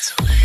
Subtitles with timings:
[0.00, 0.39] So.